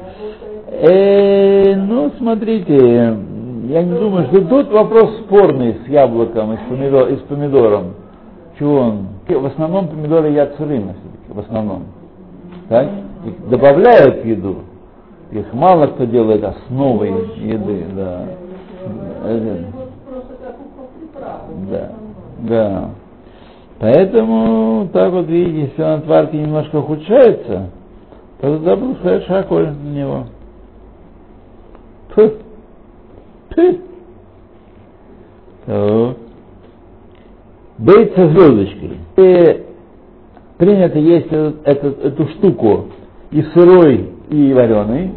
Э, 0.69 1.75
ну, 1.75 2.13
смотрите, 2.19 3.17
я 3.69 3.83
не 3.83 3.99
думаю, 3.99 4.27
что 4.27 4.43
тут 4.43 4.71
вопрос 4.71 5.21
спорный 5.25 5.79
с 5.85 5.89
яблоком 5.89 6.53
и 6.53 6.57
с, 6.57 6.61
помидор, 6.69 7.09
и 7.09 7.17
с 7.17 7.21
помидором. 7.21 7.95
Чего 8.59 8.79
он? 8.79 9.09
В 9.29 9.47
основном 9.47 9.89
помидоры 9.89 10.33
сырыми, 10.59 10.95
в 11.29 11.39
основном. 11.39 11.85
Так? 12.69 12.89
Их 13.25 13.49
добавляют 13.49 14.23
в 14.23 14.27
еду. 14.27 14.57
Их 15.33 15.53
мало 15.53 15.87
кто 15.89 16.05
делает 16.05 16.45
основой 16.45 17.11
еды, 17.39 17.87
да. 17.95 18.25
Да. 21.71 21.93
Да. 22.41 22.91
Поэтому, 23.79 24.89
так 24.93 25.13
вот 25.13 25.27
видите, 25.27 25.69
если 25.69 25.83
он 25.83 25.91
от 25.99 26.07
варки 26.07 26.37
немножко 26.37 26.77
ухудшается, 26.77 27.71
то 28.41 28.55
тогда 28.55 28.77
будет 28.77 29.25
шаколь 29.25 29.69
на 29.69 29.89
него. 29.89 30.27
Фу. 32.15 32.31
Фу. 33.55 33.79
Так. 35.67 36.17
Бейт 37.79 38.15
со 38.15 38.29
звездочкой. 38.29 38.99
И 39.17 39.65
принято 40.57 40.99
есть 40.99 41.27
этот, 41.27 41.57
этот, 41.65 42.05
эту 42.05 42.29
штуку 42.29 42.87
и 43.31 43.43
сырой, 43.43 44.11
и 44.31 44.53
вареный. 44.55 45.13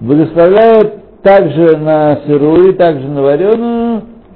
Благословляют 0.00 1.22
также 1.22 1.76
на 1.76 2.20
сырую, 2.26 2.74
также 2.74 3.06
на 3.08 3.22
вареную, 3.22 3.83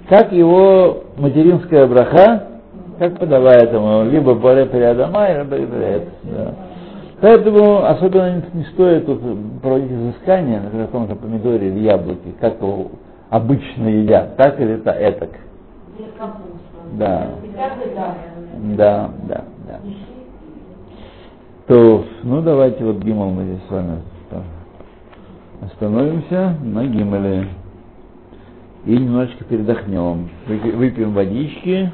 как 0.09 0.33
его 0.33 1.05
материнская 1.17 1.87
браха, 1.87 2.49
как 2.99 3.19
подавает 3.19 3.73
ему, 3.73 4.05
либо 4.11 4.35
баре 4.35 4.67
переадама, 4.67 5.29
либо 5.33 5.57
перед. 5.57 6.09
Да. 6.25 6.55
Поэтому 7.21 7.85
особенно 7.85 8.43
не, 8.55 8.65
стоит 8.65 9.07
тут 9.07 9.21
проводить 9.61 9.91
изыскания 9.91 10.61
на 10.61 10.87
каком-то 10.87 11.17
помидоре 11.17 11.69
или 11.69 11.81
яблоке, 11.81 12.33
как 12.41 12.61
его 12.61 12.93
обычно 13.29 13.89
едят, 13.89 14.37
так 14.37 14.59
или 14.61 14.75
это, 14.75 14.91
этак. 14.91 15.31
Да. 16.93 17.29
Да, 18.77 19.11
да, 19.29 19.45
да. 19.67 19.81
То, 21.67 22.05
ну 22.23 22.41
давайте 22.41 22.83
вот 22.85 22.97
Гимал 22.99 23.31
мы 23.31 23.45
здесь 23.45 23.61
с 23.69 23.71
вами 23.71 23.99
остановимся 25.61 26.55
на 26.63 26.87
Гимале 26.87 27.49
и 28.89 28.93
немножечко 28.93 29.45
передохнем. 29.45 30.31
Выпьем 30.47 31.13
водички. 31.13 31.93